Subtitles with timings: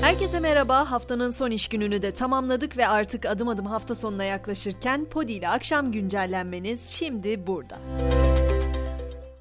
[0.00, 0.90] Herkese merhaba.
[0.90, 5.48] Haftanın son iş gününü de tamamladık ve artık adım adım hafta sonuna yaklaşırken Podi ile
[5.48, 7.78] akşam güncellenmeniz şimdi burada.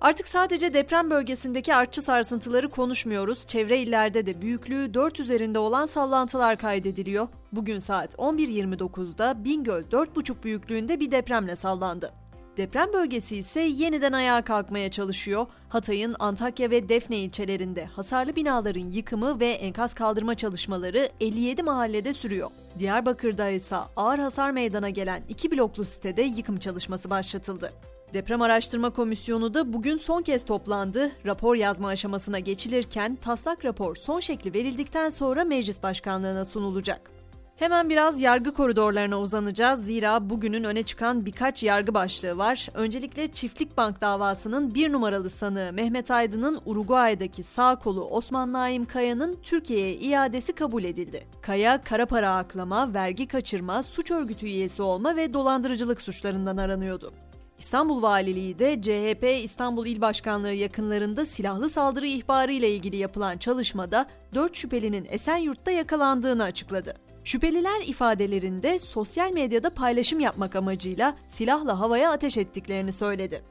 [0.01, 3.47] Artık sadece deprem bölgesindeki artçı sarsıntıları konuşmuyoruz.
[3.47, 7.27] Çevre illerde de büyüklüğü 4 üzerinde olan sallantılar kaydediliyor.
[7.51, 12.11] Bugün saat 11.29'da Bingöl 4,5 büyüklüğünde bir depremle sallandı.
[12.57, 15.45] Deprem bölgesi ise yeniden ayağa kalkmaya çalışıyor.
[15.69, 22.49] Hatay'ın Antakya ve Defne ilçelerinde hasarlı binaların yıkımı ve enkaz kaldırma çalışmaları 57 mahallede sürüyor.
[22.79, 27.73] Diyarbakır'da ise ağır hasar meydana gelen iki bloklu sitede yıkım çalışması başlatıldı.
[28.13, 31.11] Deprem Araştırma Komisyonu da bugün son kez toplandı.
[31.25, 37.16] Rapor yazma aşamasına geçilirken taslak rapor son şekli verildikten sonra meclis başkanlığına sunulacak.
[37.57, 39.85] Hemen biraz yargı koridorlarına uzanacağız.
[39.85, 42.67] Zira bugünün öne çıkan birkaç yargı başlığı var.
[42.73, 49.39] Öncelikle Çiftlik Bank davasının bir numaralı sanığı Mehmet Aydın'ın Uruguay'daki sağ kolu Osman Naim Kaya'nın
[49.43, 51.27] Türkiye'ye iadesi kabul edildi.
[51.41, 57.13] Kaya, kara para aklama, vergi kaçırma, suç örgütü üyesi olma ve dolandırıcılık suçlarından aranıyordu.
[57.59, 64.05] İstanbul Valiliği de CHP İstanbul İl Başkanlığı yakınlarında silahlı saldırı ihbarı ile ilgili yapılan çalışmada
[64.33, 67.06] 4 şüphelinin Esenyurt'ta yakalandığını açıkladı.
[67.27, 73.43] Şüpheliler ifadelerinde sosyal medyada paylaşım yapmak amacıyla silahla havaya ateş ettiklerini söyledi.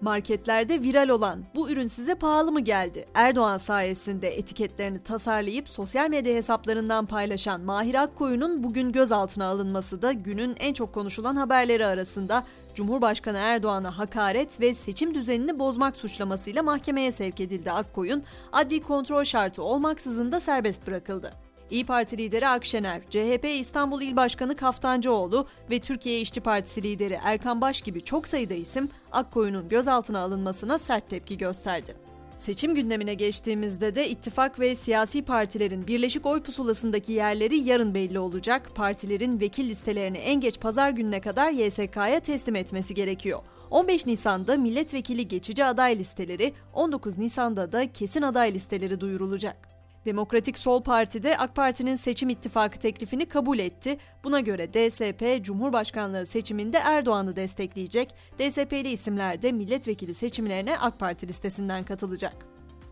[0.00, 3.06] Marketlerde viral olan bu ürün size pahalı mı geldi?
[3.14, 10.56] Erdoğan sayesinde etiketlerini tasarlayıp sosyal medya hesaplarından paylaşan Mahir Akkoyun'un bugün gözaltına alınması da günün
[10.58, 17.40] en çok konuşulan haberleri arasında Cumhurbaşkanı Erdoğan'a hakaret ve seçim düzenini bozmak suçlamasıyla mahkemeye sevk
[17.40, 21.45] edildi Akkoyun, adli kontrol şartı olmaksızın da serbest bırakıldı.
[21.70, 27.60] İyi Parti lideri Akşener, CHP İstanbul İl Başkanı Kaftancıoğlu ve Türkiye İşçi Partisi lideri Erkan
[27.60, 31.96] Baş gibi çok sayıda isim Akkoyun'un gözaltına alınmasına sert tepki gösterdi.
[32.36, 38.70] Seçim gündemine geçtiğimizde de ittifak ve siyasi partilerin birleşik oy pusulasındaki yerleri yarın belli olacak.
[38.74, 43.40] Partilerin vekil listelerini en geç pazar gününe kadar YSK'ya teslim etmesi gerekiyor.
[43.70, 49.75] 15 Nisan'da milletvekili geçici aday listeleri, 19 Nisan'da da kesin aday listeleri duyurulacak.
[50.06, 53.98] Demokratik Sol Parti de AK Parti'nin seçim ittifakı teklifini kabul etti.
[54.24, 58.14] Buna göre DSP Cumhurbaşkanlığı seçiminde Erdoğan'ı destekleyecek.
[58.38, 62.46] DSP'li isimler de milletvekili seçimlerine AK Parti listesinden katılacak.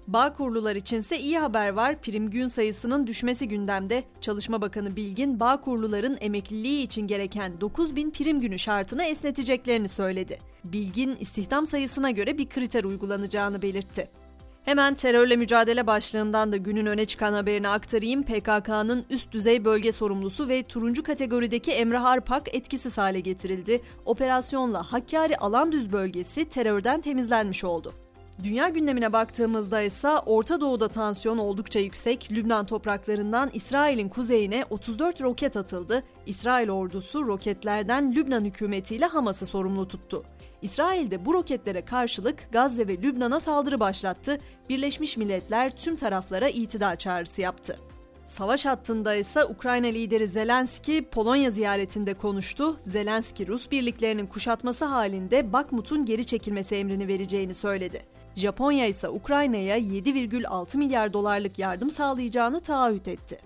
[0.06, 2.00] Bağ kurlular içinse iyi haber var.
[2.00, 4.04] Prim gün sayısının düşmesi gündemde.
[4.20, 10.38] Çalışma Bakanı Bilgin, bağ kurluların emekliliği için gereken 9 bin prim günü şartını esneteceklerini söyledi.
[10.64, 14.23] Bilgin, istihdam sayısına göre bir kriter uygulanacağını belirtti.
[14.64, 18.22] Hemen terörle mücadele başlığından da günün öne çıkan haberini aktarayım.
[18.22, 23.82] PKK'nın üst düzey bölge sorumlusu ve turuncu kategorideki Emre Harpak etkisiz hale getirildi.
[24.04, 27.94] Operasyonla Hakkari Alandüz bölgesi terörden temizlenmiş oldu.
[28.42, 32.28] Dünya gündemine baktığımızda ise Orta Doğu'da tansiyon oldukça yüksek.
[32.32, 36.04] Lübnan topraklarından İsrail'in kuzeyine 34 roket atıldı.
[36.26, 40.24] İsrail ordusu roketlerden Lübnan hükümetiyle Hamas'ı sorumlu tuttu.
[40.62, 44.38] İsrail de bu roketlere karşılık Gazze ve Lübnan'a saldırı başlattı.
[44.68, 47.78] Birleşmiş Milletler tüm taraflara itidal çağrısı yaptı.
[48.26, 52.76] Savaş hattında ise Ukrayna lideri Zelenski Polonya ziyaretinde konuştu.
[52.80, 58.02] Zelenski Rus birliklerinin kuşatması halinde Bakmut'un geri çekilmesi emrini vereceğini söyledi.
[58.36, 63.38] Japonya ise Ukrayna'ya 7,6 milyar dolarlık yardım sağlayacağını taahhüt etti.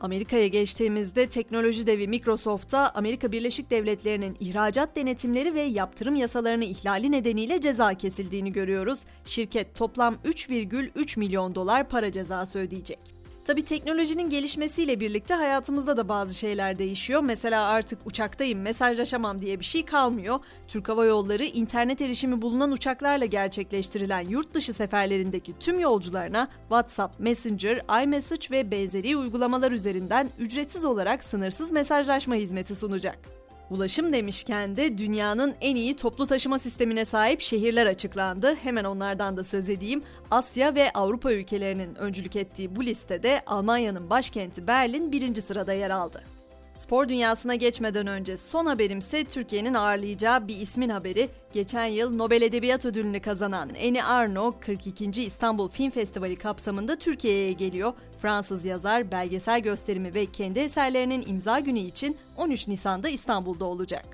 [0.00, 7.60] Amerika'ya geçtiğimizde teknoloji devi Microsoft'ta Amerika Birleşik Devletleri'nin ihracat denetimleri ve yaptırım yasalarını ihlali nedeniyle
[7.60, 9.00] ceza kesildiğini görüyoruz.
[9.24, 13.21] Şirket toplam 3,3 milyon dolar para cezası ödeyecek.
[13.44, 17.20] Tabii teknolojinin gelişmesiyle birlikte hayatımızda da bazı şeyler değişiyor.
[17.20, 20.38] Mesela artık uçaktayım, mesajlaşamam diye bir şey kalmıyor.
[20.68, 28.02] Türk Hava Yolları internet erişimi bulunan uçaklarla gerçekleştirilen yurt dışı seferlerindeki tüm yolcularına WhatsApp, Messenger,
[28.02, 33.41] iMessage ve benzeri uygulamalar üzerinden ücretsiz olarak sınırsız mesajlaşma hizmeti sunacak.
[33.72, 38.54] Ulaşım demişken de dünyanın en iyi toplu taşıma sistemine sahip şehirler açıklandı.
[38.54, 40.02] Hemen onlardan da söz edeyim.
[40.30, 46.22] Asya ve Avrupa ülkelerinin öncülük ettiği bu listede Almanya'nın başkenti Berlin birinci sırada yer aldı.
[46.82, 51.28] Spor dünyasına geçmeden önce son haberimse Türkiye'nin ağırlayacağı bir ismin haberi.
[51.52, 55.22] Geçen yıl Nobel Edebiyat Ödülünü kazanan Eni Arno 42.
[55.22, 57.92] İstanbul Film Festivali kapsamında Türkiye'ye geliyor.
[58.22, 64.04] Fransız yazar belgesel gösterimi ve kendi eserlerinin imza günü için 13 Nisan'da İstanbul'da olacak.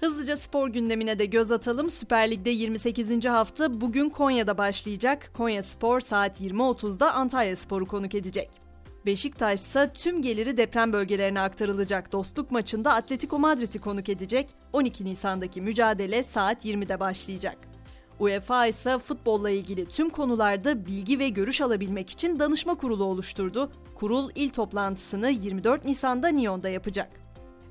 [0.00, 1.90] Hızlıca spor gündemine de göz atalım.
[1.90, 3.24] Süper Lig'de 28.
[3.24, 5.30] hafta bugün Konya'da başlayacak.
[5.36, 8.63] Konya Spor saat 20.30'da Antalya Spor'u konuk edecek.
[9.06, 14.50] Beşiktaş ise tüm geliri deprem bölgelerine aktarılacak dostluk maçında Atletico Madrid'i konuk edecek.
[14.72, 17.56] 12 Nisan'daki mücadele saat 20'de başlayacak.
[18.20, 23.72] UEFA ise futbolla ilgili tüm konularda bilgi ve görüş alabilmek için danışma kurulu oluşturdu.
[23.94, 27.10] Kurul ilk toplantısını 24 Nisan'da Nyon'da yapacak.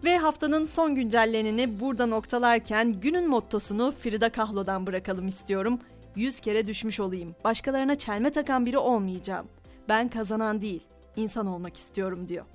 [0.04, 5.80] Ve haftanın son güncellenini burada noktalarken günün mottosunu Frida Kahlo'dan bırakalım istiyorum.
[6.16, 9.48] Yüz kere düşmüş olayım, başkalarına çelme takan biri olmayacağım.
[9.90, 10.84] Ben kazanan değil,
[11.16, 12.46] insan olmak istiyorum diyor.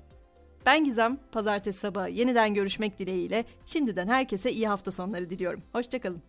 [0.65, 5.61] Ben Gizem, pazartesi sabahı yeniden görüşmek dileğiyle şimdiden herkese iyi hafta sonları diliyorum.
[5.73, 6.28] Hoşçakalın.